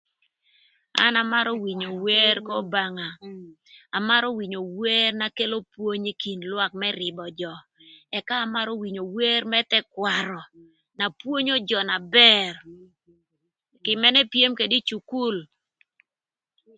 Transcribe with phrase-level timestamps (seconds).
[1.05, 3.09] An amarö winyo wer k'Obanga,
[3.97, 7.53] amarö winyo wer na kelo pwony ï kin lwak më rïbö jö
[8.17, 10.41] ëka amarö winyo wer më thëkwarö
[10.97, 12.53] na pwonyo jö na bër
[13.83, 15.35] kï mënë epyem këdë ï cukul.